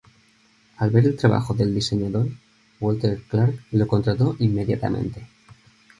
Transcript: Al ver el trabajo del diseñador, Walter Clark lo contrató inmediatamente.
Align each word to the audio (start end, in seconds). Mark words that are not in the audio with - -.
Al 0.77 0.89
ver 0.89 1.05
el 1.05 1.15
trabajo 1.15 1.53
del 1.53 1.75
diseñador, 1.75 2.27
Walter 2.79 3.21
Clark 3.29 3.65
lo 3.69 3.85
contrató 3.85 4.35
inmediatamente. 4.39 5.27